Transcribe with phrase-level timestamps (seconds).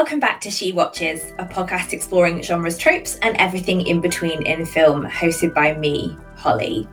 [0.00, 4.64] Welcome back to She Watches, a podcast exploring genres, tropes, and everything in between in
[4.64, 6.88] film, hosted by me, Hollie.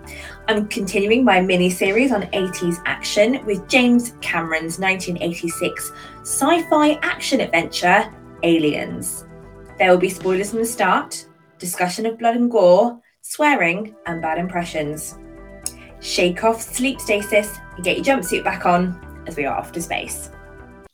[0.49, 7.39] I'm continuing my mini series on 80s action with James Cameron's 1986 sci fi action
[7.39, 8.13] adventure,
[8.43, 9.25] Aliens.
[9.79, 11.27] There will be spoilers from the start,
[11.60, 15.18] discussion of blood and gore, swearing, and bad impressions.
[16.01, 19.82] Shake off sleep stasis and get your jumpsuit back on as we are off to
[19.82, 20.29] space.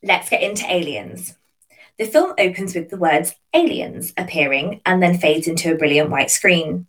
[0.04, 1.40] Let's get into Aliens.
[2.00, 6.32] The film opens with the words aliens appearing and then fades into a brilliant white
[6.32, 6.88] screen.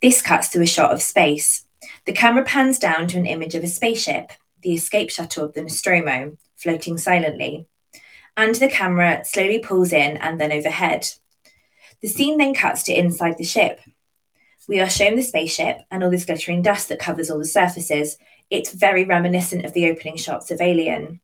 [0.00, 1.66] This cuts to a shot of space.
[2.06, 4.32] The camera pans down to an image of a spaceship,
[4.62, 7.66] the escape shuttle of the Nostromo, floating silently.
[8.36, 11.06] And the camera slowly pulls in and then overhead.
[12.00, 13.80] The scene then cuts to inside the ship.
[14.68, 18.18] We are shown the spaceship and all this glittering dust that covers all the surfaces.
[18.50, 21.20] It's very reminiscent of the opening shots of Alien.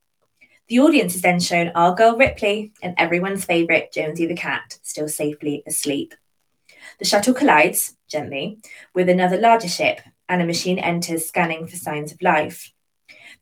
[0.69, 5.09] The audience is then shown our girl Ripley and everyone's favourite Jonesy the cat, still
[5.09, 6.15] safely asleep.
[6.99, 8.59] The shuttle collides, gently,
[8.95, 12.73] with another larger ship, and a machine enters scanning for signs of life.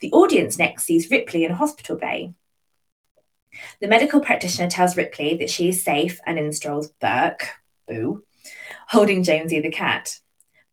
[0.00, 2.34] The audience next sees Ripley in a hospital bay.
[3.80, 7.48] The medical practitioner tells Ripley that she is safe and in strolls Burke,
[7.86, 8.24] boo,
[8.88, 10.20] holding Jonesy the cat.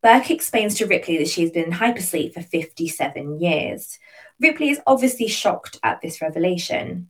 [0.01, 3.99] Burke explains to Ripley that she has been in hypersleep for 57 years.
[4.39, 7.09] Ripley is obviously shocked at this revelation.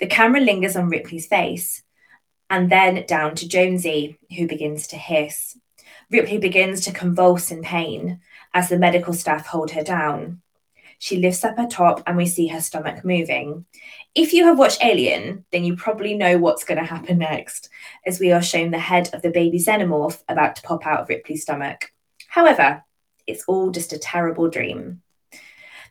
[0.00, 1.82] The camera lingers on Ripley's face
[2.50, 5.58] and then down to Jonesy, who begins to hiss.
[6.10, 8.20] Ripley begins to convulse in pain
[8.54, 10.42] as the medical staff hold her down.
[10.98, 13.66] She lifts up her top and we see her stomach moving.
[14.14, 17.68] If you have watched Alien, then you probably know what's going to happen next,
[18.06, 21.08] as we are shown the head of the baby xenomorph about to pop out of
[21.08, 21.92] Ripley's stomach.
[22.28, 22.82] However,
[23.26, 25.02] it's all just a terrible dream.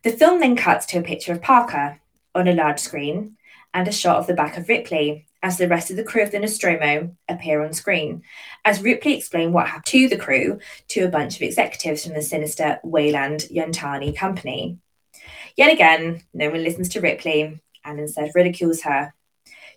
[0.05, 1.99] The film then cuts to a picture of Parker
[2.35, 3.37] on a large screen
[3.73, 6.29] and a shot of the back of Ripley as the rest of the crew of
[6.29, 8.21] the Nostromo appear on screen,
[8.63, 12.21] as Ripley explained what happened to the crew to a bunch of executives from the
[12.21, 14.77] sinister Weyland Yutani company.
[15.57, 19.11] Yet again, no one listens to Ripley and instead ridicules her.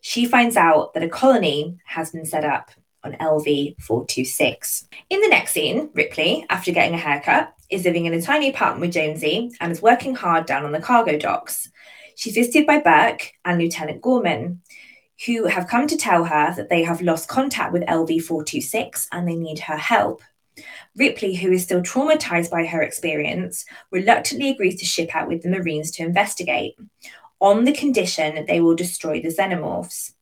[0.02, 2.70] She finds out that a colony has been set up
[3.04, 4.88] on LV 426.
[5.10, 8.80] In the next scene, Ripley, after getting a haircut, is living in a tiny apartment
[8.80, 11.70] with Jonesy and is working hard down on the cargo docks.
[12.16, 14.62] She's visited by Burke and Lieutenant Gorman,
[15.26, 19.28] who have come to tell her that they have lost contact with LV 426 and
[19.28, 20.22] they need her help.
[20.96, 25.48] Ripley, who is still traumatized by her experience, reluctantly agrees to ship out with the
[25.48, 26.74] Marines to investigate,
[27.40, 30.12] on the condition that they will destroy the xenomorphs.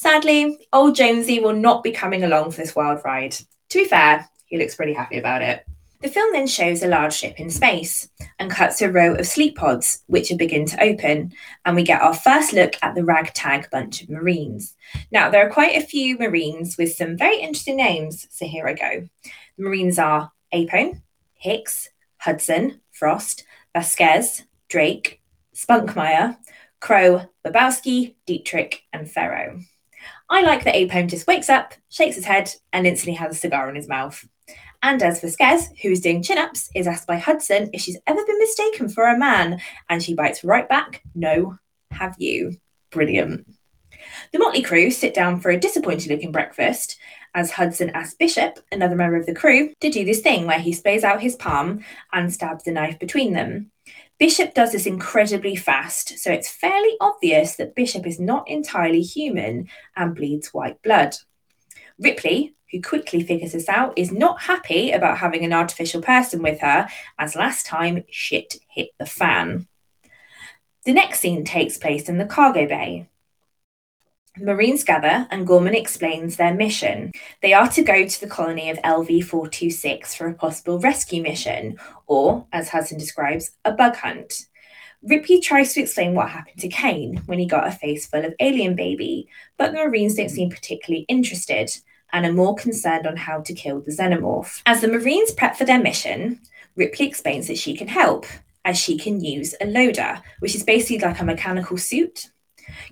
[0.00, 3.32] Sadly, old Jonesy will not be coming along for this wild ride.
[3.32, 5.66] To be fair, he looks pretty happy about it.
[6.02, 8.08] The film then shows a large ship in space
[8.38, 11.32] and cuts to a row of sleep pods, which begin to open,
[11.64, 14.76] and we get our first look at the ragtag bunch of Marines.
[15.10, 18.74] Now, there are quite a few Marines with some very interesting names, so here I
[18.74, 19.08] go.
[19.24, 21.02] The Marines are Apone,
[21.34, 21.88] Hicks,
[22.18, 23.42] Hudson, Frost,
[23.74, 25.20] Vasquez, Drake,
[25.56, 26.36] Spunkmeyer,
[26.78, 29.58] Crowe, Babowski, Dietrich, and Ferro.
[30.30, 33.68] I like that Apone just wakes up, shakes his head, and instantly has a cigar
[33.68, 34.26] in his mouth.
[34.82, 37.98] And as for Vasquez, who is doing chin ups, is asked by Hudson if she's
[38.06, 41.58] ever been mistaken for a man, and she bites right back, No,
[41.90, 42.56] have you?
[42.90, 43.46] Brilliant.
[44.32, 46.98] The motley crew sit down for a disappointed looking breakfast
[47.34, 50.72] as Hudson asks Bishop, another member of the crew, to do this thing where he
[50.72, 53.70] sprays out his palm and stabs the knife between them.
[54.18, 59.68] Bishop does this incredibly fast, so it's fairly obvious that Bishop is not entirely human
[59.94, 61.16] and bleeds white blood.
[62.00, 66.60] Ripley, who quickly figures this out, is not happy about having an artificial person with
[66.60, 69.68] her, as last time shit hit the fan.
[70.84, 73.08] The next scene takes place in the cargo bay.
[74.40, 77.12] Marines gather and Gorman explains their mission.
[77.42, 81.78] They are to go to the colony of LV 426 for a possible rescue mission,
[82.06, 84.46] or, as Hudson describes, a bug hunt.
[85.02, 88.34] Ripley tries to explain what happened to Kane when he got a face full of
[88.40, 91.70] alien baby, but the Marines don't seem particularly interested
[92.12, 94.62] and are more concerned on how to kill the xenomorph.
[94.66, 96.40] As the Marines prep for their mission,
[96.74, 98.26] Ripley explains that she can help,
[98.64, 102.30] as she can use a loader, which is basically like a mechanical suit.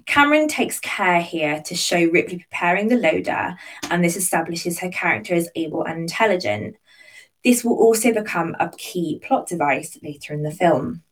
[0.07, 3.57] Cameron takes care here to show Ripley preparing the loader,
[3.91, 6.77] and this establishes her character as able and intelligent.
[7.45, 11.03] This will also become a key plot device later in the film.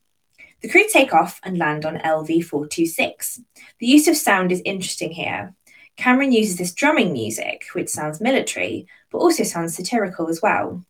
[0.63, 3.41] The crew take off and land on LV 426.
[3.79, 5.55] The use of sound is interesting here.
[5.97, 10.85] Cameron uses this drumming music, which sounds military, but also sounds satirical as well.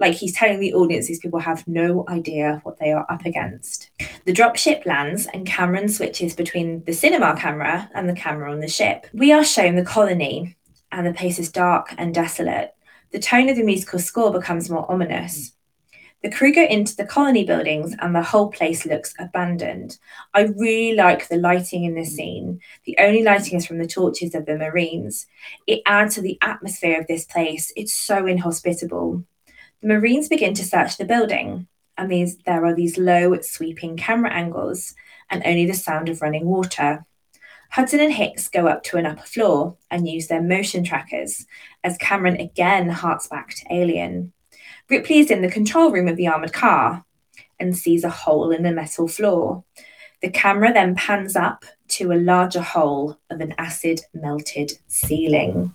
[0.00, 3.90] Like he's telling the audience these people have no idea what they are up against.
[4.24, 8.68] The dropship lands and Cameron switches between the cinema camera and the camera on the
[8.68, 9.06] ship.
[9.12, 10.56] We are shown the colony
[10.92, 12.74] and the place is dark and desolate.
[13.12, 15.52] The tone of the musical score becomes more ominous.
[16.24, 19.98] The crew go into the colony buildings and the whole place looks abandoned.
[20.32, 22.60] I really like the lighting in this scene.
[22.86, 25.26] The only lighting is from the torches of the Marines.
[25.66, 27.74] It adds to the atmosphere of this place.
[27.76, 29.22] It's so inhospitable.
[29.84, 34.32] The Marines begin to search the building, and these, there are these low, sweeping camera
[34.32, 34.94] angles
[35.28, 37.04] and only the sound of running water.
[37.72, 41.44] Hudson and Hicks go up to an upper floor and use their motion trackers
[41.84, 44.32] as Cameron again harks back to Alien.
[44.88, 47.04] Ripley is in the control room of the armoured car
[47.60, 49.64] and sees a hole in the metal floor.
[50.22, 55.74] The camera then pans up to a larger hole of an acid melted ceiling.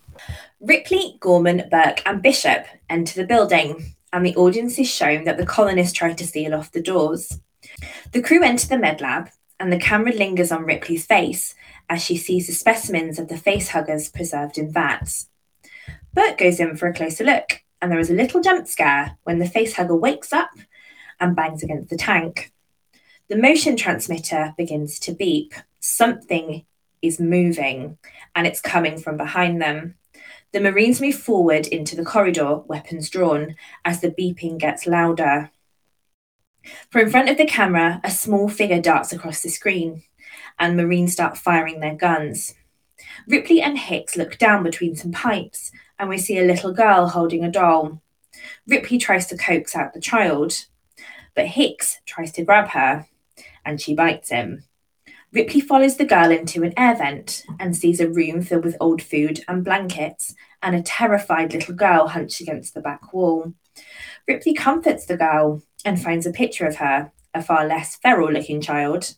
[0.59, 5.45] Ripley, Gorman, Burke, and Bishop enter the building, and the audience is shown that the
[5.45, 7.39] colonists try to seal off the doors.
[8.11, 9.29] The crew enter the med lab,
[9.59, 11.53] and the camera lingers on Ripley's face
[11.89, 15.27] as she sees the specimens of the face huggers preserved in vats.
[16.13, 19.39] Burke goes in for a closer look and there is a little jump scare when
[19.39, 20.51] the facehugger wakes up
[21.19, 22.51] and bangs against the tank.
[23.27, 25.53] The motion transmitter begins to beep.
[25.79, 26.65] Something
[27.01, 27.97] is moving
[28.35, 29.95] and it's coming from behind them.
[30.51, 33.56] The Marines move forward into the corridor, weapons drawn,
[33.86, 35.51] as the beeping gets louder.
[36.90, 40.04] From in front of the camera, a small figure darts across the screen,
[40.57, 42.56] and Marines start firing their guns.
[43.28, 47.44] Ripley and Hicks look down between some pipes and we see a little girl holding
[47.44, 48.01] a doll.
[48.68, 50.66] Ripley tries to coax out the child,
[51.36, 53.07] but Hicks tries to grab her
[53.66, 54.63] and she bites him.
[55.31, 59.01] Ripley follows the girl into an air vent and sees a room filled with old
[59.01, 60.33] food and blankets
[60.63, 63.53] and a terrified little girl hunched against the back wall.
[64.27, 68.59] Ripley comforts the girl and finds a picture of her, a far less feral looking
[68.59, 69.15] child,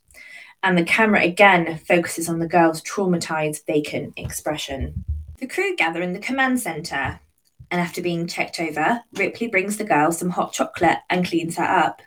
[0.62, 5.06] and the camera again focuses on the girl's traumatized, vacant expression.
[5.40, 7.22] The crew gather in the command centre,
[7.72, 11.64] and after being checked over, Ripley brings the girl some hot chocolate and cleans her
[11.64, 12.02] up.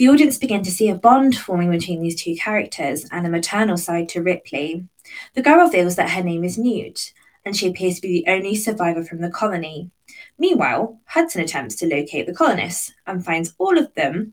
[0.00, 3.76] The audience begin to see a bond forming between these two characters and a maternal
[3.76, 4.86] side to Ripley.
[5.34, 7.12] The girl reveals that her name is Newt,
[7.44, 9.90] and she appears to be the only survivor from the colony.
[10.38, 14.32] Meanwhile, Hudson attempts to locate the colonists and finds all of them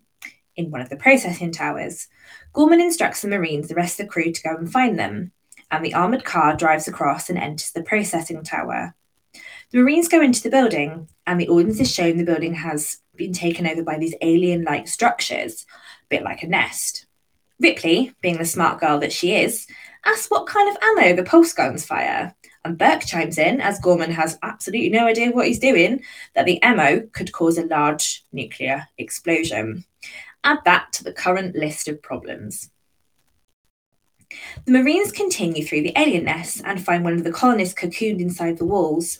[0.55, 2.07] in one of the processing towers.
[2.53, 5.33] Gorman instructs the Marines, the rest of the crew, to go and find them
[5.69, 8.95] and the armoured car drives across and enters the processing tower.
[9.71, 13.33] The Marines go into the building, and the audience is shown the building has been
[13.33, 15.65] taken over by these alien like structures,
[16.03, 17.05] a bit like a nest.
[17.59, 19.67] Ripley, being the smart girl that she is,
[20.05, 22.35] asks what kind of ammo the pulse guns fire.
[22.63, 26.03] And Burke chimes in, as Gorman has absolutely no idea what he's doing,
[26.35, 29.85] that the ammo could cause a large nuclear explosion.
[30.43, 32.69] Add that to the current list of problems.
[34.65, 38.57] The Marines continue through the alien nest and find one of the colonists cocooned inside
[38.57, 39.19] the walls.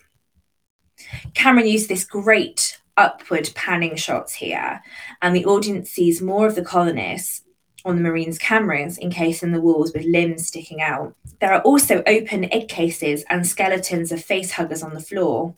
[1.33, 4.81] Cameron used this great upward panning shots here,
[5.21, 7.44] and the audience sees more of the colonists
[7.85, 11.16] on the Marines' cameras encased in the walls with limbs sticking out.
[11.39, 15.56] There are also open egg cases and skeletons of face huggers on the floor.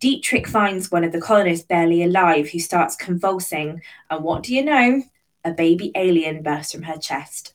[0.00, 4.64] Dietrich finds one of the colonists barely alive who starts convulsing, and what do you
[4.64, 5.02] know?
[5.44, 7.54] A baby alien bursts from her chest.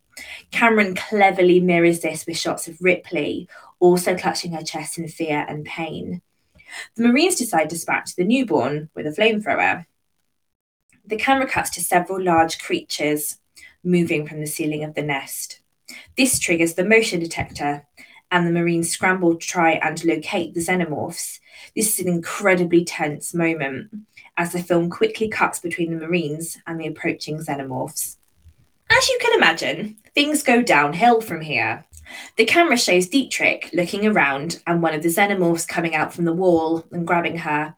[0.51, 3.48] Cameron cleverly mirrors this with shots of Ripley,
[3.79, 6.22] also clutching her chest in fear and pain.
[6.95, 9.86] The Marines decide to dispatch the newborn with a flamethrower.
[11.05, 13.38] The camera cuts to several large creatures
[13.83, 15.62] moving from the ceiling of the nest.
[16.17, 17.86] This triggers the motion detector,
[18.29, 21.39] and the Marines scramble to try and locate the xenomorphs.
[21.75, 23.89] This is an incredibly tense moment
[24.36, 28.17] as the film quickly cuts between the Marines and the approaching xenomorphs.
[28.89, 31.86] As you can imagine, things go downhill from here.
[32.35, 36.33] The camera shows Dietrich looking around and one of the xenomorphs coming out from the
[36.33, 37.75] wall and grabbing her.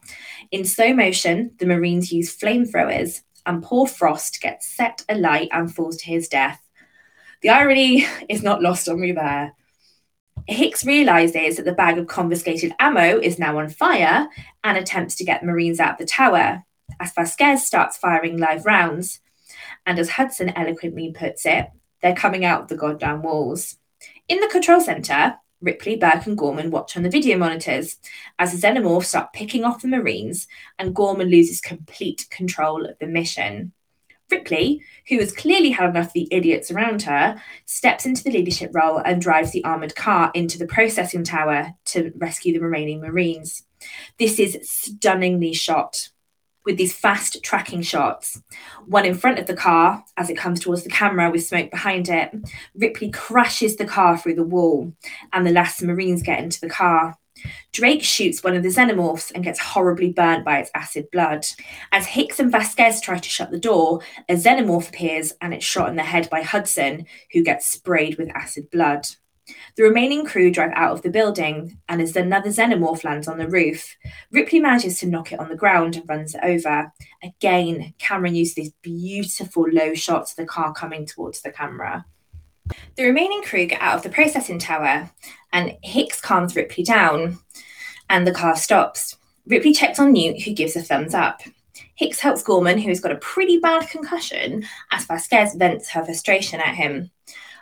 [0.50, 5.96] In slow motion, the Marines use flamethrowers, and poor Frost gets set alight and falls
[5.98, 6.60] to his death.
[7.42, 9.14] The irony is not lost on me.
[10.46, 14.28] Hicks realizes that the bag of confiscated ammo is now on fire
[14.64, 16.64] and attempts to get Marines out of the tower.
[16.98, 19.20] As Vasquez starts firing live rounds,
[19.86, 21.68] and as Hudson eloquently puts it,
[22.02, 23.76] they're coming out of the goddamn walls.
[24.30, 27.96] In the control center, Ripley, Burke, and Gorman watch on the video monitors
[28.38, 30.46] as the xenomorphs start picking off the Marines,
[30.78, 33.72] and Gorman loses complete control of the mission.
[34.30, 38.70] Ripley, who has clearly had enough of the idiots around her, steps into the leadership
[38.72, 43.64] role and drives the armoured car into the processing tower to rescue the remaining Marines.
[44.16, 46.10] This is stunningly shot.
[46.64, 48.40] With these fast tracking shots.
[48.86, 52.08] One in front of the car as it comes towards the camera with smoke behind
[52.08, 52.32] it.
[52.74, 54.92] Ripley crashes the car through the wall,
[55.32, 57.16] and the last Marines get into the car.
[57.72, 61.46] Drake shoots one of the xenomorphs and gets horribly burnt by its acid blood.
[61.92, 65.88] As Hicks and Vasquez try to shut the door, a xenomorph appears and it's shot
[65.88, 69.06] in the head by Hudson, who gets sprayed with acid blood.
[69.76, 73.48] The remaining crew drive out of the building, and as another xenomorph lands on the
[73.48, 73.96] roof,
[74.30, 76.92] Ripley manages to knock it on the ground and runs it over.
[77.22, 82.04] Again, Cameron uses these beautiful low shots of the car coming towards the camera.
[82.96, 85.10] The remaining crew get out of the processing tower,
[85.52, 87.38] and Hicks calms Ripley down,
[88.08, 89.16] and the car stops.
[89.46, 91.42] Ripley checks on Newt, who gives a thumbs up.
[91.94, 96.74] Hicks helps Gorman, who's got a pretty bad concussion, as Vasquez vents her frustration at
[96.74, 97.10] him.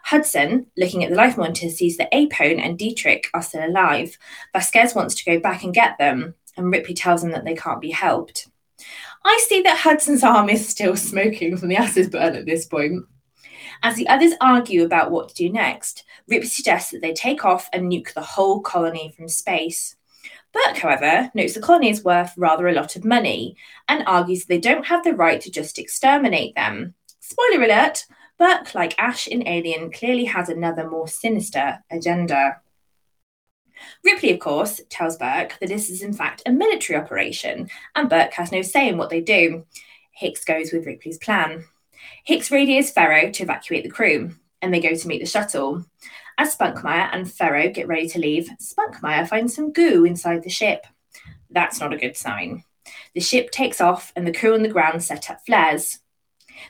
[0.04, 4.18] Hudson, looking at the life monitor, sees that Apone and Dietrich are still alive.
[4.52, 7.80] Vasquez wants to go back and get them, and Ripley tells him that they can't
[7.80, 8.48] be helped.
[9.24, 13.04] I see that Hudson's arm is still smoking from the acid burn at this point.
[13.82, 17.68] As the others argue about what to do next, Ripley suggests that they take off
[17.72, 19.96] and nuke the whole colony from space.
[20.52, 24.58] Burke, however, notes the colony is worth rather a lot of money and argues they
[24.58, 26.94] don't have the right to just exterminate them.
[27.20, 28.06] Spoiler alert
[28.38, 32.60] Burke, like Ash in Alien, clearly has another more sinister agenda.
[34.04, 38.34] Ripley, of course, tells Burke that this is in fact a military operation, and Burke
[38.34, 39.66] has no say in what they do.
[40.12, 41.64] Hicks goes with Ripley's plan.
[42.24, 45.84] Hicks radios Ferro to evacuate the crew, and they go to meet the shuttle.
[46.36, 50.86] As Spunkmeyer and Ferro get ready to leave, Spunkmeyer finds some goo inside the ship.
[51.50, 52.64] That's not a good sign.
[53.14, 55.98] The ship takes off, and the crew on the ground set up flares.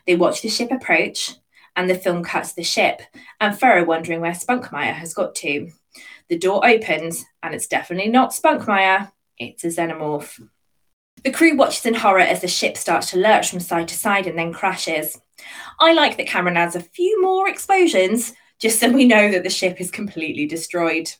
[0.07, 1.35] They watch the ship approach,
[1.79, 3.03] and the film cuts the ship,
[3.41, 5.71] and Ferro wondering where Spunkmeyer has got to.
[6.29, 10.45] The door opens, and it's definitely not Spunkmeyer, it's a xenomorph.
[11.23, 14.27] The crew watches in horror as the ship starts to lurch from side to side
[14.27, 15.21] and then crashes.
[15.79, 19.49] I like that Cameron adds a few more explosions just so we know that the
[19.49, 21.13] ship is completely destroyed.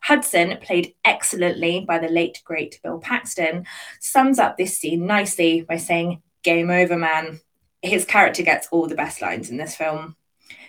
[0.00, 3.66] Hudson, played excellently by the late great Bill Paxton,
[4.00, 7.40] sums up this scene nicely by saying, Game over, man.
[7.88, 10.16] His character gets all the best lines in this film.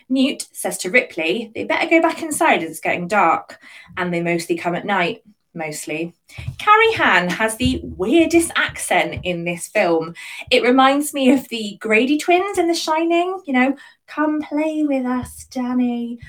[0.10, 3.60] Newt says to Ripley, they better go back inside as it's getting dark,
[3.96, 5.24] and they mostly come at night
[5.54, 6.14] mostly.
[6.58, 10.16] Carrie Henn has the weirdest accent in this film.
[10.52, 13.76] It reminds me of the Grady twins in The Shining, you know,
[14.08, 16.20] come play with us, Danny.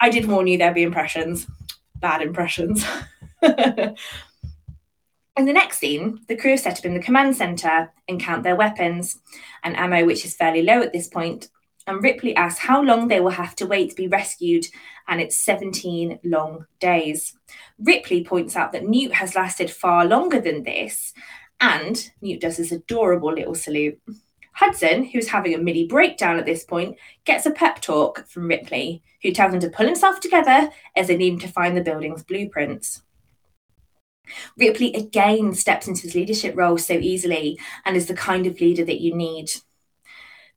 [0.00, 1.46] I did warn you there'd be impressions,
[1.96, 2.84] bad impressions.
[5.36, 8.42] In the next scene, the crew are set up in the command centre and count
[8.42, 9.18] their weapons
[9.62, 11.48] and ammo, which is fairly low at this point.
[11.86, 14.66] and Ripley asks how long they will have to wait to be rescued,
[15.08, 17.34] and it's 17 long days.
[17.78, 21.14] Ripley points out that Newt has lasted far longer than this,
[21.58, 23.98] and Newt does this adorable little salute.
[24.52, 29.02] Hudson, who's having a mini breakdown at this point, gets a pep talk from Ripley,
[29.22, 32.22] who tells him to pull himself together as they need him to find the building's
[32.22, 33.02] blueprints.
[34.56, 38.84] Ripley again steps into his leadership role so easily and is the kind of leader
[38.84, 39.50] that you need.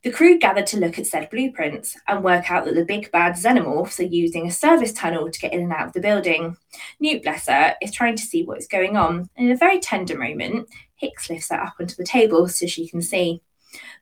[0.04, 3.36] The crew gathered to look at said blueprints and work out that the big bad
[3.36, 6.58] xenomorphs are using a service tunnel to get in and out of the building.
[7.00, 9.80] Newt, bless her, is trying to see what is going on, and in a very
[9.80, 13.40] tender moment, Hicks lifts her up onto the table so she can see.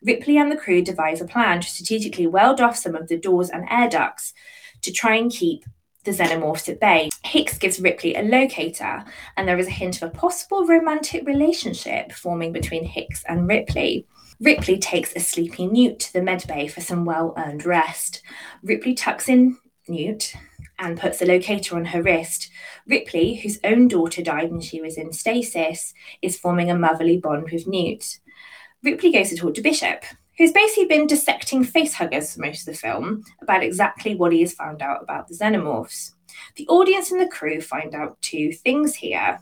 [0.02, 3.49] Ripley and the crew devise a plan to strategically weld off some of the doors
[3.49, 4.35] and air ducts
[4.81, 5.64] to try and keep
[6.05, 7.09] the xenomorphs at bay.
[7.25, 9.05] Hicks gives Ripley a locator,
[9.37, 14.07] and there is a hint of a possible romantic relationship forming between Hicks and Ripley.
[14.41, 18.23] Ripley takes a sleepy Newt to the medbay for some well earned rest.
[18.63, 19.57] Ripley tucks in
[19.89, 20.35] Newt
[20.79, 22.51] and puts a locator on her wrist.
[22.87, 27.51] Ripley, whose own daughter died when she was in stasis, is forming a motherly bond
[27.53, 28.19] with Newt.
[28.83, 30.05] Ripley goes to talk to Bishop,
[30.43, 34.53] who's basically been dissecting facehuggers for most of the film about exactly what he has
[34.53, 36.15] found out about the xenomorphs.
[36.57, 39.39] The audience and the crew find out two things here.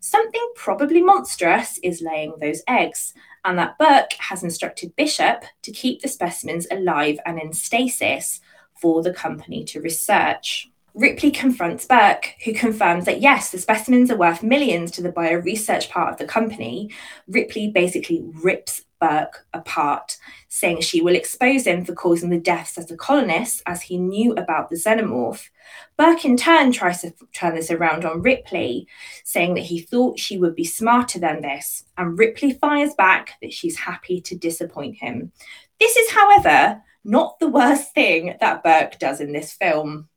[0.00, 3.14] Something probably monstrous is laying those eggs,
[3.46, 8.42] and that Burke has instructed Bishop to keep the specimens alive and in stasis
[8.74, 10.70] for the company to research.
[10.94, 15.88] Ripley confronts Burke, who confirms that yes, the specimens are worth millions to the bioresearch
[15.88, 16.90] part of the company.
[17.28, 20.18] Ripley basically rips Burke apart,
[20.48, 24.32] saying she will expose him for causing the deaths of the colonists as he knew
[24.34, 25.48] about the xenomorph.
[25.96, 28.86] Burke in turn tries to turn this around on Ripley,
[29.24, 33.52] saying that he thought she would be smarter than this, and Ripley fires back that
[33.52, 35.32] she's happy to disappoint him.
[35.80, 40.08] This is, however, not the worst thing that Burke does in this film.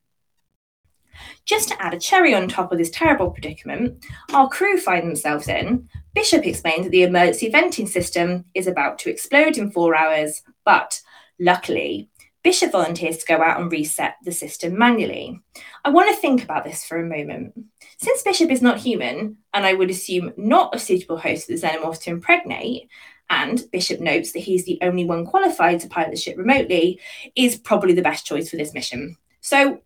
[1.45, 4.03] Just to add a cherry on top of this terrible predicament,
[4.33, 9.09] our crew find themselves in Bishop explains that the emergency venting system is about to
[9.09, 11.01] explode in four hours, but
[11.39, 12.09] luckily,
[12.41, 15.41] Bishop volunteers to go out and reset the system manually.
[15.83, 17.53] I want to think about this for a moment.
[17.97, 21.59] Since Bishop is not human, and I would assume not a suitable host for the
[21.59, 22.87] xenomorphs to impregnate,
[23.29, 27.01] and Bishop notes that he's the only one qualified to pilot the ship remotely,
[27.35, 29.17] is probably the best choice for this mission.
[29.41, 29.81] So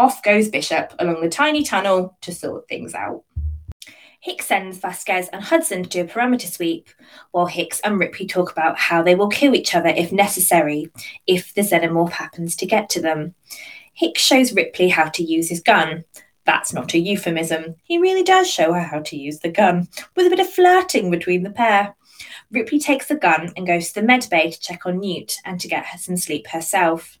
[0.00, 3.22] off goes Bishop along the tiny tunnel to sort things out.
[4.20, 6.88] Hicks sends Vasquez and Hudson to do a perimeter sweep,
[7.32, 10.90] while Hicks and Ripley talk about how they will kill each other if necessary,
[11.26, 13.34] if the xenomorph happens to get to them.
[13.92, 16.04] Hicks shows Ripley how to use his gun.
[16.46, 17.76] That's not a euphemism.
[17.84, 21.10] He really does show her how to use the gun, with a bit of flirting
[21.10, 21.94] between the pair.
[22.50, 25.60] Ripley takes the gun and goes to the med bay to check on Newt and
[25.60, 27.19] to get her some sleep herself.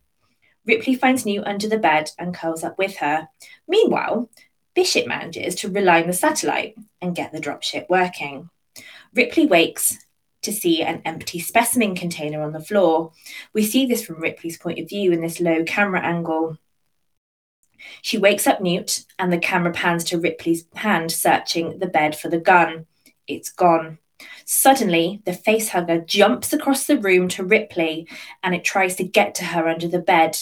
[0.70, 3.28] Ripley finds Newt under the bed and curls up with her.
[3.66, 4.30] Meanwhile,
[4.72, 8.50] Bishop manages to realign the satellite and get the dropship working.
[9.12, 9.98] Ripley wakes
[10.42, 13.10] to see an empty specimen container on the floor.
[13.52, 16.56] We see this from Ripley's point of view in this low camera angle.
[18.00, 22.28] She wakes up Newt, and the camera pans to Ripley's hand searching the bed for
[22.28, 22.86] the gun.
[23.26, 23.98] It's gone.
[24.44, 28.06] Suddenly, the facehugger jumps across the room to Ripley
[28.42, 30.38] and it tries to get to her under the bed.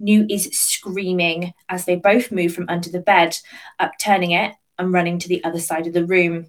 [0.00, 3.36] Newt is screaming as they both move from under the bed,
[3.78, 6.46] upturning it and running to the other side of the room.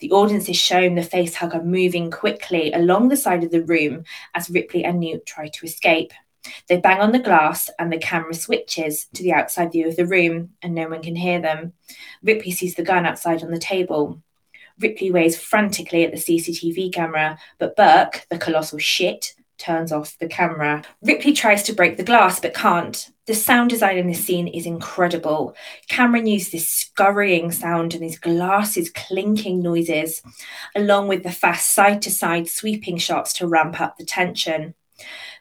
[0.00, 4.04] The audience is shown the face hugger moving quickly along the side of the room
[4.34, 6.12] as Ripley and Newt try to escape.
[6.68, 10.06] They bang on the glass and the camera switches to the outside view of the
[10.06, 11.72] room and no one can hear them.
[12.22, 14.22] Ripley sees the gun outside on the table.
[14.78, 20.26] Ripley waves frantically at the CCTV camera, but Burke, the colossal shit, turns off the
[20.26, 20.82] camera.
[21.02, 23.10] Ripley tries to break the glass but can't.
[23.26, 25.54] The sound design in this scene is incredible.
[25.88, 30.22] Cameron used this scurrying sound and these glasses clinking noises,
[30.74, 34.74] along with the fast side to side sweeping shots to ramp up the tension.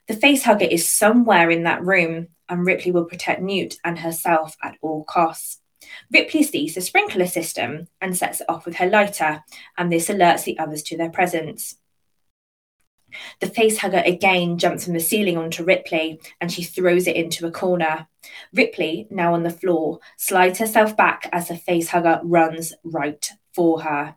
[0.08, 4.78] The facehugger is somewhere in that room, and Ripley will protect Newt and herself at
[4.82, 5.62] all costs.
[6.12, 9.44] Ripley sees the sprinkler system and sets it off with her lighter,
[9.78, 11.78] and this alerts the others to their presence.
[13.40, 17.52] The facehugger again jumps from the ceiling onto Ripley and she throws it into a
[17.52, 18.08] corner.
[18.54, 24.16] Ripley, now on the floor, slides herself back as the facehugger runs right for her.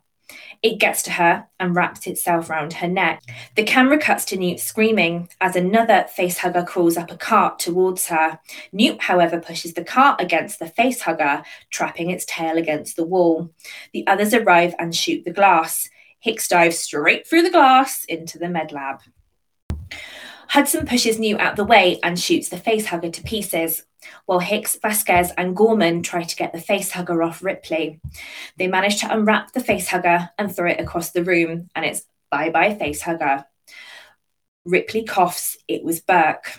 [0.61, 3.21] It gets to her and wraps itself round her neck.
[3.55, 8.39] The camera cuts to Newt screaming as another facehugger crawls up a cart towards her.
[8.71, 13.49] Newt, however, pushes the cart against the facehugger, trapping its tail against the wall.
[13.91, 15.89] The others arrive and shoot the glass.
[16.23, 19.01] Hicks dives straight through the glass into the med lab.
[20.47, 23.83] Hudson pushes Newt out the way and shoots the facehugger to pieces
[24.25, 27.99] while Hicks, Vasquez, and Gorman try to get the facehugger off Ripley.
[28.57, 32.49] They manage to unwrap the facehugger and throw it across the room, and it's bye
[32.49, 33.43] bye facehugger.
[34.63, 36.57] Ripley coughs, it was Burke.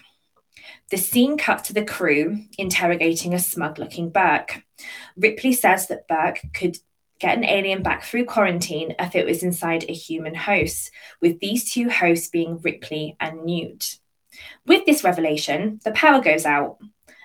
[0.91, 4.63] The scene cuts to the crew interrogating a smug looking Burke.
[5.17, 6.77] Ripley says that Burke could
[7.25, 10.91] get an alien back through quarantine if it was inside a human host,
[11.23, 13.99] with these two hosts being Ripley and Newt.
[14.67, 16.77] With this revelation, the power goes out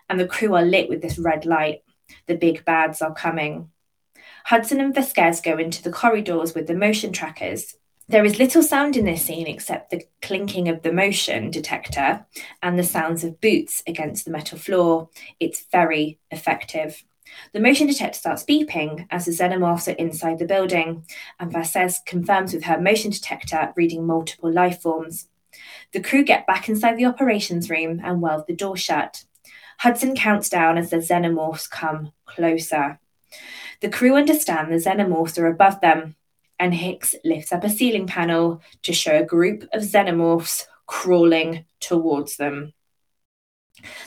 [0.08, 1.84] and the crew are lit with this red light.
[2.28, 3.72] The big bads are coming.
[4.46, 7.76] Hudson and Vasquez go into the corridors with the motion trackers.
[8.08, 12.26] There is little sound in this scene except the clinking of the motion detector
[12.64, 15.10] and the sounds of boots against the metal floor.
[15.42, 17.04] It's very effective.
[17.54, 21.06] The motion detector starts beeping as the xenomorphs are inside the building,
[21.40, 25.28] and Vasquez confirms with her motion detector reading multiple life forms.
[25.92, 29.24] The crew get back inside the operations room and weld the door shut.
[29.80, 33.00] Hudson counts down as the xenomorphs come closer.
[33.82, 36.16] The crew understand the xenomorphs are above them,
[36.60, 42.36] and Hicks lifts up a ceiling panel to show a group of xenomorphs crawling towards
[42.38, 42.74] them.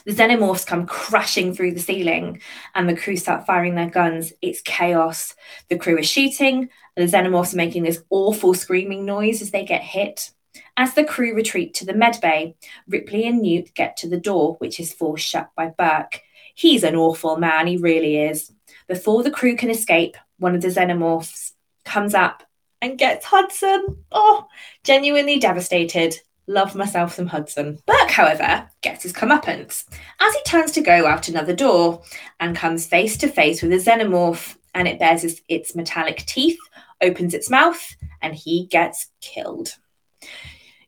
[0.05, 2.41] The xenomorphs come crashing through the ceiling,
[2.75, 4.33] and the crew start firing their guns.
[4.43, 5.35] It's chaos.
[5.69, 9.65] The crew is shooting, and the xenomorphs are making this awful screaming noise as they
[9.65, 10.31] get hit.
[10.77, 12.55] As the crew retreat to the medbay,
[12.89, 16.21] Ripley and Newt get to the door, which is forced shut by Burke.
[16.55, 18.53] He's an awful man, he really is.
[18.89, 21.53] Before the crew can escape, one of the xenomorphs
[21.85, 22.43] comes up
[22.81, 24.05] and gets Hudson.
[24.11, 24.47] Oh,
[24.85, 26.17] genuinely devastated.
[26.47, 27.79] Love myself some Hudson.
[27.87, 29.85] Burke, however, gets his comeuppance
[30.21, 32.03] as he turns to go out another door
[32.41, 36.59] and comes face to face with a xenomorph, and it bears its metallic teeth,
[37.01, 39.77] opens its mouth, and he gets killed.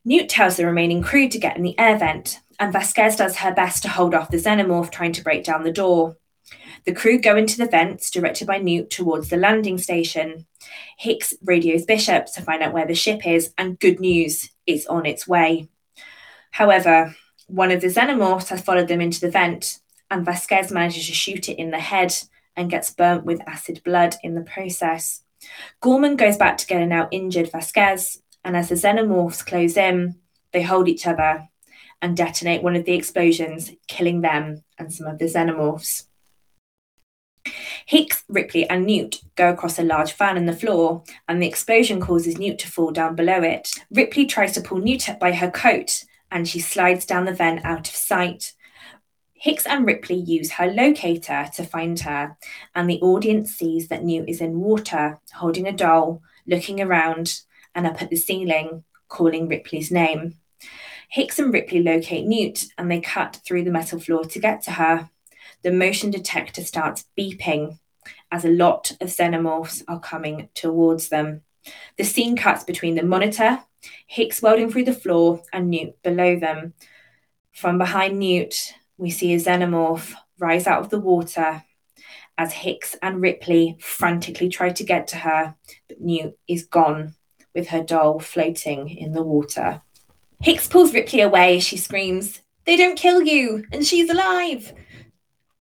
[0.05, 3.55] Newt tells the remaining crew to get in the air vent, and Vasquez does her
[3.55, 6.17] best to hold off the xenomorph trying to break down the door.
[6.85, 10.47] The crew go into the vents directed by Newt towards the landing station.
[10.99, 15.07] Hicks radios Bishop to find out where the ship is, and good news, it's on
[15.07, 15.69] its way.
[16.51, 17.15] However,
[17.47, 21.49] one of the xenomorphs has followed them into the vent, and Vasquez manages to shoot
[21.49, 22.15] it in the head
[22.57, 25.23] and gets burnt with acid blood in the process.
[25.81, 30.17] Gorman goes back to get a now injured Vasquez, and as the xenomorphs close in,
[30.53, 31.49] they hold each other
[32.01, 36.07] and detonate one of the explosions, killing them and some of the xenomorphs.
[37.87, 42.01] Hicks, Ripley, and Newt go across a large fan in the floor, and the explosion
[42.01, 43.71] causes Newt to fall down below it.
[43.91, 47.65] Ripley tries to pull Newt up by her coat, and she slides down the vent
[47.65, 48.55] out of sight.
[49.35, 52.37] Hicks and Ripley use her locator to find her,
[52.75, 57.43] and the audience sees that Newt is in water, holding a doll, looking around,
[57.75, 60.37] and up at the ceiling, calling Ripley's name.
[61.09, 64.73] Hicks and Ripley locate Newt and they cut through the metal floor to get to
[64.73, 65.11] her.
[65.65, 67.79] The motion detector starts beeping
[68.31, 71.41] as a lot of xenomorphs are coming towards them.
[71.97, 73.61] The scene cuts between the monitor,
[74.07, 76.75] Hicks welding through the floor, and Newt below them.
[77.53, 81.65] From behind Newt, we see a xenomorph rise out of the water
[82.37, 85.55] as Hicks and Ripley frantically try to get to her,
[85.89, 87.15] but Newt is gone
[87.55, 89.81] with her doll floating in the water.
[90.43, 94.75] Hicks pulls Ripley away as she screams, They don't kill you, and she's alive.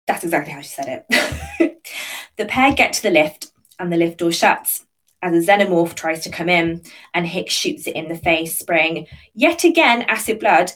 [0.07, 1.85] That's exactly how she said it.
[2.37, 4.85] the pair get to the lift, and the lift door shuts
[5.25, 6.83] as a xenomorph tries to come in,
[7.15, 10.71] and Hicks shoots it in the face, spraying yet again acid blood.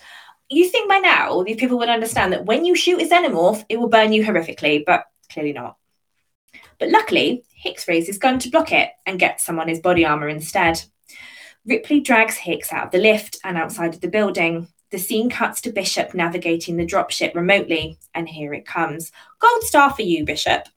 [0.48, 3.78] You think by now these people would understand that when you shoot a xenomorph, it
[3.78, 5.76] will burn you horrifically, but clearly not.
[6.78, 10.28] But luckily, Hicks raises gun to block it and gets some on his body armor
[10.28, 10.82] instead.
[11.66, 14.68] Ripley drags Hicks out of the lift and outside of the building.
[14.90, 19.12] The scene cuts to Bishop navigating the dropship remotely, and here it comes.
[19.38, 20.68] Gold star for you, Bishop.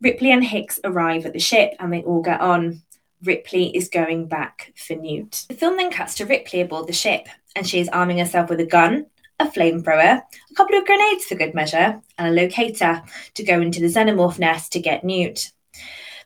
[0.00, 2.82] Ripley and Hicks arrive at the ship and they all get on.
[3.24, 5.46] Ripley is going back for Newt.
[5.48, 7.26] The film then cuts to Ripley aboard the ship,
[7.56, 9.06] and she is arming herself with a gun,
[9.40, 13.02] a flamethrower, a couple of grenades for good measure, and a locator
[13.34, 15.50] to go into the xenomorph nest to get Newt.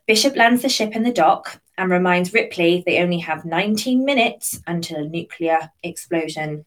[0.06, 4.60] Bishop lands the ship in the dock and reminds Ripley they only have 19 minutes
[4.66, 6.66] until a nuclear explosion.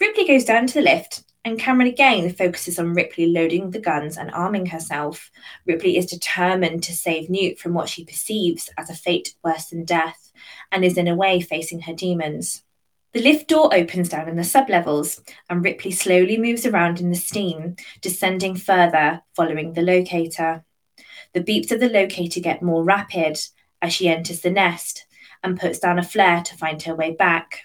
[0.00, 4.16] Ripley goes down to the lift, and Cameron again focuses on Ripley loading the guns
[4.16, 5.30] and arming herself.
[5.66, 9.84] Ripley is determined to save Newt from what she perceives as a fate worse than
[9.84, 10.32] death,
[10.70, 12.62] and is in a way facing her demons.
[13.12, 17.16] The lift door opens down in the sublevels, and Ripley slowly moves around in the
[17.16, 20.64] steam, descending further, following the locator.
[21.34, 23.38] The beeps of the locator get more rapid,
[23.82, 25.06] as she enters the nest
[25.42, 27.64] and puts down a flare to find her way back.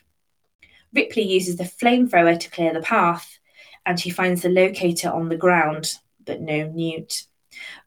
[0.98, 3.38] Ripley uses the flamethrower to clear the path,
[3.86, 5.94] and she finds the locator on the ground,
[6.26, 7.26] but no Newt.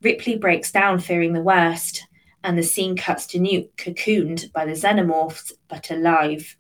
[0.01, 2.07] Ripley breaks down, fearing the worst,
[2.45, 6.57] and the scene cuts to Newt cocooned by the xenomorphs, but alive.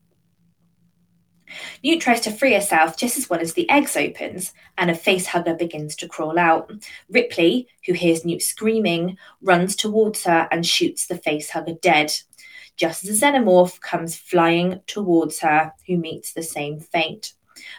[1.84, 5.26] Newt tries to free herself just as well as the eggs opens and a face
[5.26, 6.72] hugger begins to crawl out.
[7.08, 12.12] Ripley, who hears Newt screaming, runs towards her and shoots the face hugger dead,
[12.80, 17.34] just as a xenomorph comes flying towards her, who meets the same fate.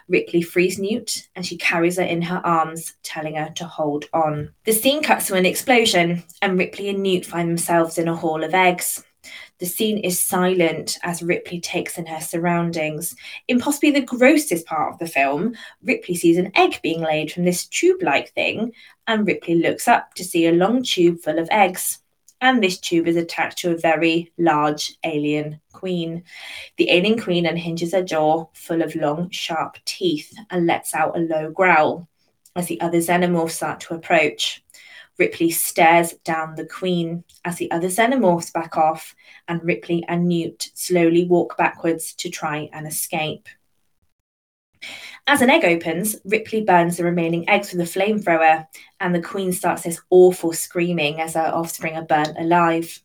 [0.07, 4.53] Ripley frees Newt and she carries her in her arms, telling her to hold on.
[4.65, 8.43] The scene cuts to an explosion, and Ripley and Newt find themselves in a hall
[8.43, 9.03] of eggs.
[9.57, 13.15] The scene is silent as Ripley takes in her surroundings.
[13.47, 17.45] In possibly the grossest part of the film, Ripley sees an egg being laid from
[17.45, 18.71] this tube like thing,
[19.07, 21.99] and Ripley looks up to see a long tube full of eggs.
[22.41, 26.23] And this tube is attached to a very large alien queen.
[26.77, 31.21] The alien queen unhinges her jaw, full of long, sharp teeth, and lets out a
[31.21, 32.07] low growl
[32.55, 34.63] as the other xenomorphs start to approach.
[35.17, 39.15] Ripley stares down the Queen as the other xenomorphs back off,
[39.47, 43.47] and Ripley and Newt slowly walk backwards to try and escape.
[45.27, 48.67] As an egg opens, Ripley burns the remaining eggs with a flamethrower,
[48.99, 53.01] and the Queen starts this awful screaming as her offspring are burnt alive.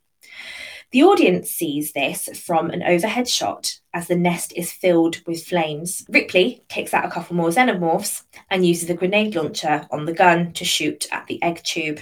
[0.93, 6.07] The audience sees this from an overhead shot as the nest is filled with flames.
[6.09, 10.53] Ripley takes out a couple more xenomorphs and uses a grenade launcher on the gun
[10.53, 12.01] to shoot at the egg tube.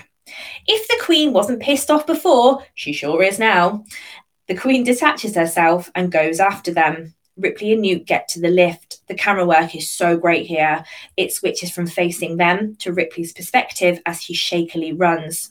[0.67, 3.85] If the Queen wasn't pissed off before, she sure is now.
[4.49, 7.15] The Queen detaches herself and goes after them.
[7.37, 8.94] Ripley and Newt get to the lift.
[9.07, 10.85] The camera work is so great here.
[11.17, 15.51] It switches from facing them to Ripley's perspective as he shakily runs.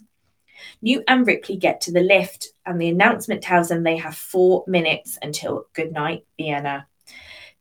[0.82, 4.63] Newt and Ripley get to the lift, and the announcement tells them they have four
[4.68, 6.88] minutes until goodnight Vienna.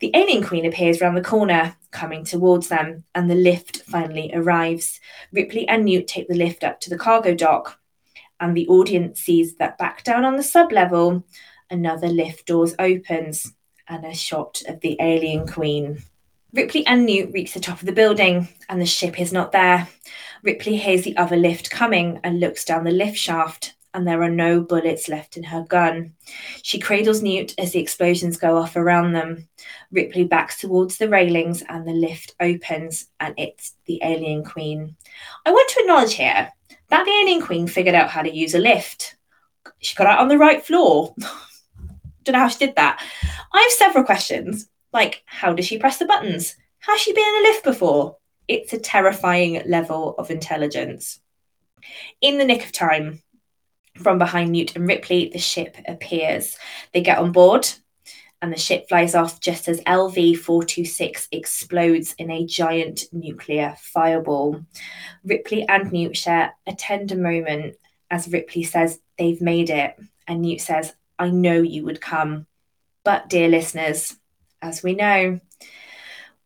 [0.00, 5.00] The alien queen appears round the corner, coming towards them, and the lift finally arrives.
[5.32, 7.78] Ripley and Newt take the lift up to the cargo dock,
[8.40, 11.24] and the audience sees that back down on the sub level,
[11.70, 13.52] another lift doors opens,
[13.88, 16.02] and a shot of the alien queen.
[16.52, 19.88] Ripley and Newt reach the top of the building, and the ship is not there.
[20.42, 24.30] Ripley hears the other lift coming and looks down the lift shaft, and there are
[24.30, 26.14] no bullets left in her gun.
[26.62, 29.48] She cradles Newt as the explosions go off around them.
[29.90, 34.96] Ripley backs towards the railings and the lift opens, and it's the Alien Queen.
[35.46, 36.52] I want to acknowledge here
[36.88, 39.16] that the Alien Queen figured out how to use a lift.
[39.78, 41.14] She got out on the right floor.
[42.22, 43.02] Don't know how she did that.
[43.52, 46.56] I have several questions, like how does she press the buttons?
[46.80, 48.16] Has she been in a lift before?
[48.48, 51.20] It's a terrifying level of intelligence.
[52.20, 53.22] In the nick of time,
[53.98, 56.56] from behind Newt and Ripley, the ship appears.
[56.92, 57.68] They get on board,
[58.40, 64.64] and the ship flies off just as LV 426 explodes in a giant nuclear fireball.
[65.24, 67.76] Ripley and Newt share a tender moment
[68.10, 72.46] as Ripley says they've made it, and Newt says, I know you would come.
[73.04, 74.16] But, dear listeners,
[74.60, 75.40] as we know,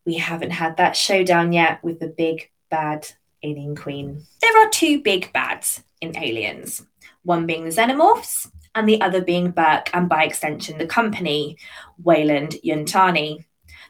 [0.05, 3.07] we haven't had that showdown yet with the big bad
[3.43, 4.23] alien queen.
[4.41, 6.85] There are two big bads in Aliens
[7.27, 11.57] one being the xenomorphs, and the other being Burke and by extension the company,
[12.01, 13.43] Weyland Yutani.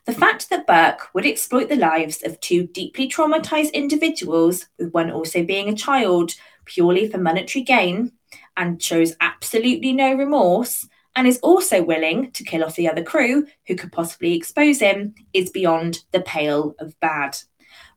[0.05, 5.11] The fact that Burke would exploit the lives of two deeply traumatized individuals, with one
[5.11, 6.33] also being a child,
[6.65, 8.13] purely for monetary gain,
[8.57, 13.47] and shows absolutely no remorse, and is also willing to kill off the other crew
[13.67, 17.37] who could possibly expose him, is beyond the pale of bad.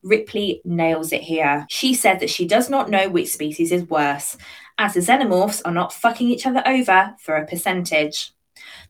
[0.03, 1.67] Ripley nails it here.
[1.69, 4.39] She said that she does not know which species is worse,
[4.79, 8.33] as the xenomorphs are not fucking each other over for a percentage.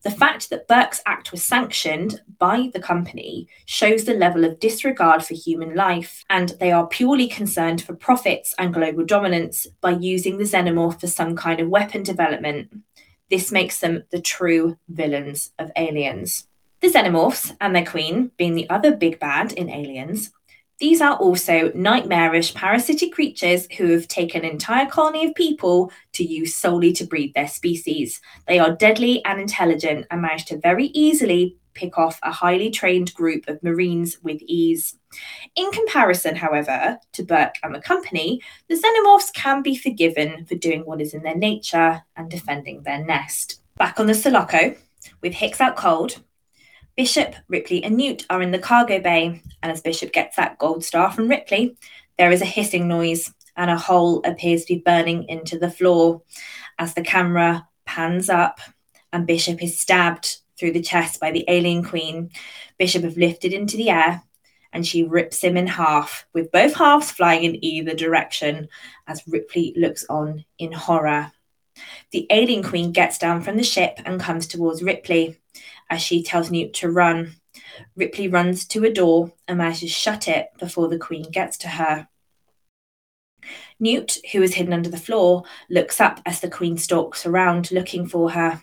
[0.03, 5.23] The fact that Burke's act was sanctioned by the company shows the level of disregard
[5.23, 10.37] for human life, and they are purely concerned for profits and global dominance by using
[10.37, 12.73] the xenomorph for some kind of weapon development.
[13.29, 16.47] This makes them the true villains of Aliens.
[16.81, 20.31] The xenomorphs and their queen, being the other big bad in Aliens,
[20.81, 26.23] these are also nightmarish parasitic creatures who have taken an entire colony of people to
[26.23, 28.19] use solely to breed their species.
[28.47, 33.13] They are deadly and intelligent and manage to very easily pick off a highly trained
[33.13, 34.97] group of Marines with ease.
[35.55, 40.81] In comparison, however, to Burke and the company, the xenomorphs can be forgiven for doing
[40.81, 43.61] what is in their nature and defending their nest.
[43.77, 44.75] Back on the Sulaco,
[45.21, 46.21] with Hicks out cold,
[46.97, 50.83] Bishop, Ripley, and Newt are in the cargo bay, and as Bishop gets that gold
[50.83, 51.77] star from Ripley,
[52.17, 56.21] there is a hissing noise, and a hole appears to be burning into the floor
[56.77, 58.59] as the camera pans up,
[59.13, 62.29] and Bishop is stabbed through the chest by the alien queen.
[62.77, 64.21] Bishop is lifted into the air,
[64.73, 68.67] and she rips him in half, with both halves flying in either direction
[69.07, 71.31] as Ripley looks on in horror.
[72.11, 75.40] The alien queen gets down from the ship and comes towards Ripley
[75.91, 77.35] as she tells Newt to run.
[77.95, 81.67] Ripley runs to a door and manages to shut it before the Queen gets to
[81.67, 82.07] her.
[83.79, 88.07] Newt, who is hidden under the floor, looks up as the Queen stalks around looking
[88.07, 88.61] for her.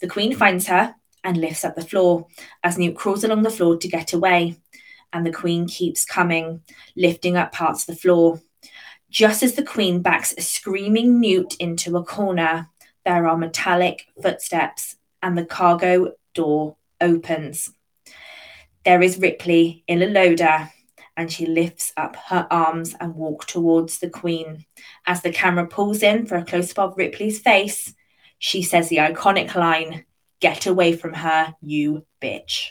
[0.00, 2.26] The Queen finds her and lifts up the floor
[2.62, 4.56] as Newt crawls along the floor to get away.
[5.12, 6.62] And the Queen keeps coming,
[6.94, 8.42] lifting up parts of the floor.
[9.08, 12.68] Just as the Queen backs a screaming Newt into a corner,
[13.04, 17.72] there are metallic footsteps, and the cargo door opens.
[18.84, 20.70] There is Ripley in a loader,
[21.16, 24.64] and she lifts up her arms and walks towards the Queen.
[25.06, 27.94] As the camera pulls in for a close up of Ripley's face,
[28.38, 30.04] she says the iconic line,
[30.40, 32.68] Get away from her, you bitch.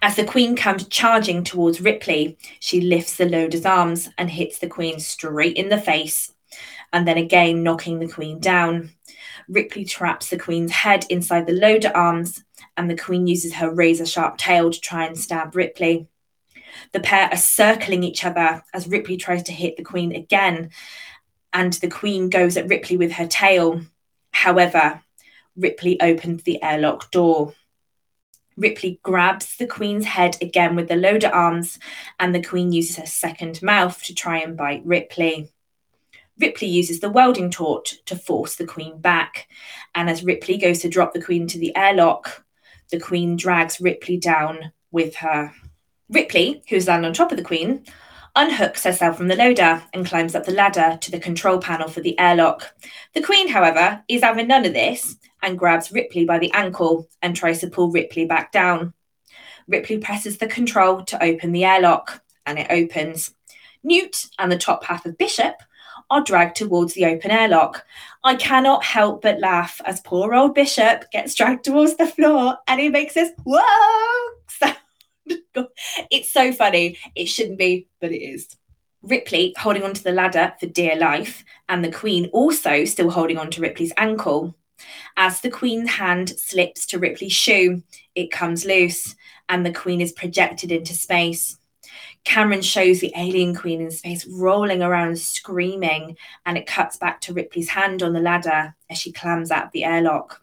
[0.00, 4.68] As the Queen comes charging towards Ripley, she lifts the loader's arms and hits the
[4.68, 6.32] Queen straight in the face,
[6.92, 8.92] and then again knocking the Queen down.
[9.48, 12.44] Ripley traps the Queen's head inside the loader arms
[12.78, 16.08] and the Queen uses her razor sharp tail to try and stab Ripley.
[16.92, 20.70] The pair are circling each other as Ripley tries to hit the Queen again,
[21.52, 23.82] and the Queen goes at Ripley with her tail.
[24.30, 25.02] However,
[25.56, 27.52] Ripley opens the airlock door.
[28.56, 31.80] Ripley grabs the Queen's head again with the loader arms,
[32.20, 35.50] and the Queen uses her second mouth to try and bite Ripley.
[36.38, 39.48] Ripley uses the welding torch to force the Queen back,
[39.96, 42.44] and as Ripley goes to drop the Queen to the airlock,
[42.90, 45.52] the Queen drags Ripley down with her.
[46.08, 47.84] Ripley, who's landed on top of the Queen,
[48.36, 52.00] unhooks herself from the loader and climbs up the ladder to the control panel for
[52.00, 52.72] the airlock.
[53.14, 57.34] The Queen, however, is having none of this and grabs Ripley by the ankle and
[57.34, 58.94] tries to pull Ripley back down.
[59.66, 63.34] Ripley presses the control to open the airlock, and it opens.
[63.82, 65.56] Newt and the top half of Bishop
[66.10, 67.84] are dragged towards the open airlock.
[68.24, 72.80] I cannot help but laugh as poor old Bishop gets dragged towards the floor and
[72.80, 73.62] he makes this whoa
[74.48, 74.76] sound.
[76.10, 76.98] it's so funny.
[77.14, 78.48] It shouldn't be, but it is.
[79.02, 83.62] Ripley holding onto the ladder for dear life, and the Queen also still holding onto
[83.62, 84.56] Ripley's ankle.
[85.16, 87.82] As the Queen's hand slips to Ripley's shoe,
[88.14, 89.14] it comes loose,
[89.48, 91.57] and the Queen is projected into space.
[92.24, 97.32] Cameron shows the alien queen in space rolling around screaming, and it cuts back to
[97.32, 100.42] Ripley's hand on the ladder as she clambers out of the airlock.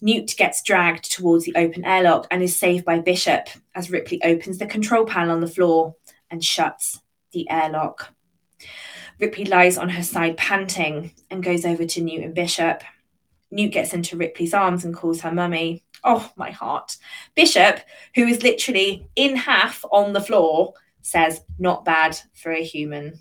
[0.00, 4.58] Newt gets dragged towards the open airlock and is saved by Bishop as Ripley opens
[4.58, 5.94] the control panel on the floor
[6.28, 7.00] and shuts
[7.32, 8.12] the airlock.
[9.20, 12.82] Ripley lies on her side panting and goes over to Newt and Bishop.
[13.52, 15.84] Newt gets into Ripley's arms and calls her mummy.
[16.02, 16.96] Oh, my heart.
[17.34, 17.80] Bishop,
[18.14, 23.20] who is literally in half on the floor, says, Not bad for a human.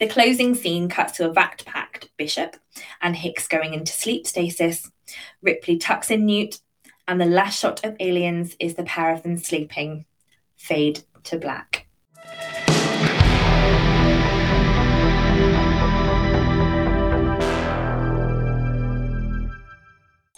[0.00, 2.56] The closing scene cuts to a vac packed Bishop
[3.02, 4.90] and Hicks going into sleep stasis.
[5.42, 6.58] Ripley tucks in Newt,
[7.06, 10.06] and the last shot of aliens is the pair of them sleeping.
[10.56, 11.86] Fade to black.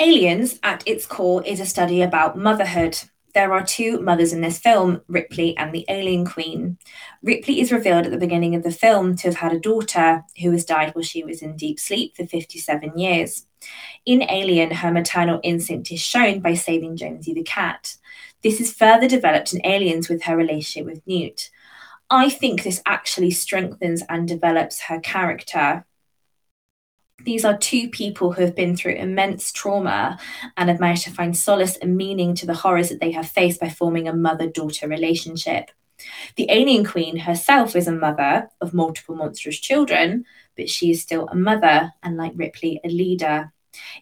[0.01, 2.99] Aliens, at its core, is a study about motherhood.
[3.33, 6.79] There are two mothers in this film, Ripley and the Alien Queen.
[7.23, 10.51] Ripley is revealed at the beginning of the film to have had a daughter who
[10.51, 13.47] has died while she was in deep sleep for 57 years.
[14.05, 17.97] In Alien, her maternal instinct is shown by saving Jonesy the cat.
[18.43, 21.51] This is further developed in Aliens with her relationship with Newt.
[22.11, 25.87] I think this actually strengthens and develops her character
[27.23, 30.19] these are two people who have been through immense trauma
[30.57, 33.61] and have managed to find solace and meaning to the horrors that they have faced
[33.61, 35.71] by forming a mother daughter relationship.
[36.37, 40.25] The alien queen herself is a mother of multiple monstrous children,
[40.57, 43.53] but she is still a mother and, like Ripley, a leader.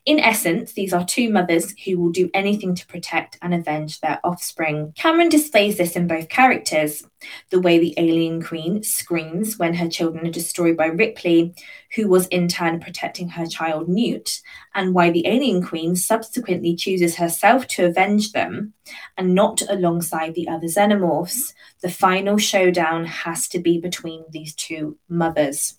[0.04, 4.20] In essence, these are two mothers who will do anything to protect and avenge their
[4.24, 4.92] offspring.
[4.96, 7.04] Cameron displays this in both characters.
[7.50, 11.54] The way the alien queen screams when her children are destroyed by Ripley,
[11.94, 14.40] who was in turn protecting her child Newt,
[14.74, 18.72] and why the alien queen subsequently chooses herself to avenge them
[19.16, 21.52] and not alongside the other xenomorphs.
[21.80, 25.78] The final showdown has to be between these two mothers.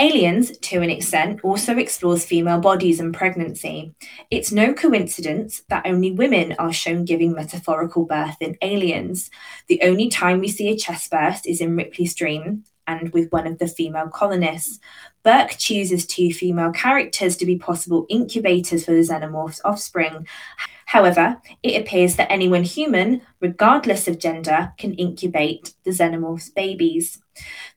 [0.00, 3.94] Aliens, to an extent, also explores female bodies and pregnancy.
[4.30, 9.30] It's no coincidence that only women are shown giving metaphorical birth in Aliens.
[9.66, 13.46] The only time we see a chest burst is in Ripley's dream and with one
[13.46, 14.78] of the female colonists.
[15.22, 20.26] Burke chooses two female characters to be possible incubators for the xenomorph's offspring.
[20.88, 27.20] However, it appears that anyone human, regardless of gender, can incubate the xenomorph's babies.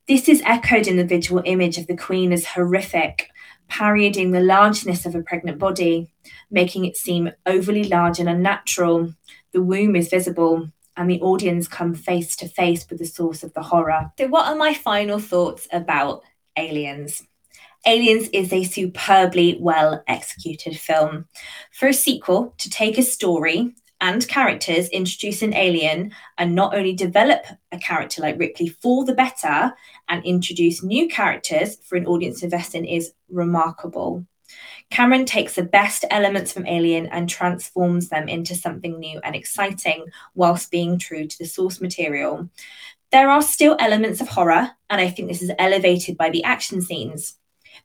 [0.07, 3.27] This is echoed in the visual image of the queen as horrific,
[3.67, 6.09] parodying the largeness of a pregnant body,
[6.49, 9.13] making it seem overly large and unnatural.
[9.51, 13.53] The womb is visible, and the audience come face to face with the source of
[13.53, 14.09] the horror.
[14.17, 16.23] So, what are my final thoughts about
[16.55, 17.23] Aliens?
[17.85, 21.25] Aliens is a superbly well executed film.
[21.71, 26.93] For a sequel to take a story and characters, introduce an alien, and not only
[26.93, 29.73] develop a character like Ripley for the better
[30.09, 34.25] and introduce new characters for an audience to invest in is remarkable.
[34.89, 40.05] Cameron takes the best elements from Alien and transforms them into something new and exciting
[40.35, 42.49] whilst being true to the source material.
[43.11, 46.81] There are still elements of horror, and I think this is elevated by the action
[46.81, 47.37] scenes.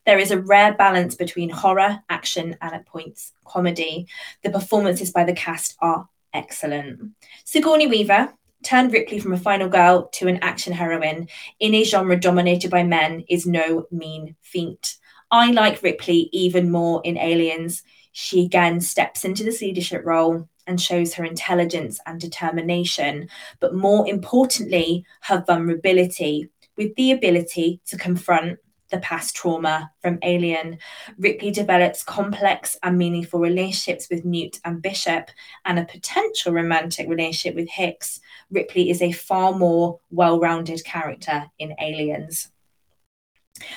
[0.06, 4.06] There is a rare balance between horror, action, and at points comedy.
[4.42, 7.10] The performances by the cast are excellent.
[7.44, 12.18] Sigourney Weaver turned Ripley from a final girl to an action heroine in a genre
[12.18, 14.96] dominated by men is no mean feat.
[15.30, 17.82] I like Ripley even more in Aliens.
[18.12, 23.28] She again steps into this leadership role and shows her intelligence and determination,
[23.61, 28.59] but more importantly, her vulnerability with the ability to confront
[28.91, 30.78] the past trauma from Alien.
[31.18, 35.30] Ripley develops complex and meaningful relationships with Newt and Bishop
[35.64, 38.20] and a potential romantic relationship with Hicks.
[38.51, 42.51] Ripley is a far more well rounded character in Aliens.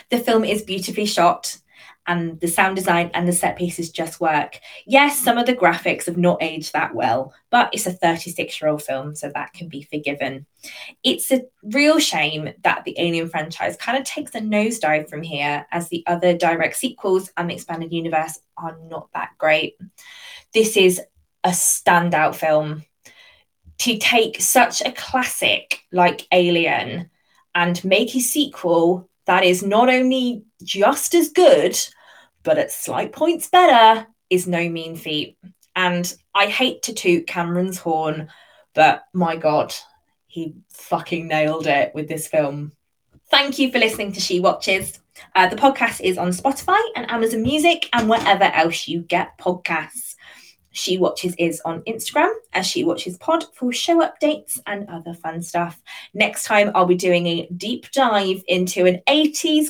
[0.09, 1.57] The film is beautifully shot
[2.09, 4.59] and the sound design and the set pieces just work.
[4.87, 8.71] Yes, some of the graphics have not aged that well, but it's a 36 year
[8.71, 10.47] old film, so that can be forgiven.
[11.03, 15.67] It's a real shame that the Alien franchise kind of takes a nosedive from here,
[15.71, 19.77] as the other direct sequels and the expanded universe are not that great.
[20.51, 20.99] This is
[21.43, 22.83] a standout film.
[23.77, 27.09] to take such a classic like Alien
[27.55, 31.79] and make a sequel that is not only just as good,
[32.43, 35.37] but at slight points better is no mean feat.
[35.75, 38.29] And I hate to toot Cameron's horn,
[38.73, 39.73] but my God,
[40.27, 42.73] he fucking nailed it with this film.
[43.29, 44.99] Thank you for listening to She Watches.
[45.35, 50.15] Uh, the podcast is on Spotify and Amazon Music and wherever else you get podcasts.
[50.71, 55.41] She Watches is on Instagram as She Watches Pod for show updates and other fun
[55.41, 55.81] stuff.
[56.13, 59.69] Next time, I'll be doing a deep dive into an 80s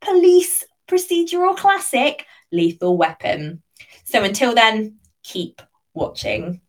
[0.00, 3.62] police procedural classic, Lethal Weapon.
[4.04, 5.62] So until then, keep
[5.94, 6.60] watching.